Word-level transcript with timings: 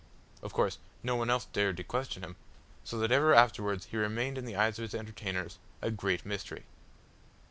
Of 0.41 0.51
course 0.51 0.79
no 1.03 1.15
one 1.15 1.29
else 1.29 1.45
dared 1.45 1.77
to 1.77 1.83
question 1.83 2.23
him, 2.23 2.35
so 2.83 2.97
that 2.97 3.11
ever 3.11 3.35
afterwards 3.35 3.85
he 3.91 3.97
remained 3.97 4.35
in 4.39 4.45
the 4.45 4.55
eyes 4.55 4.79
of 4.79 4.83
his 4.83 4.95
entertainers 4.95 5.59
as 5.79 5.89
a 5.89 5.95
"Great 5.95 6.25
Mystery." 6.25 6.63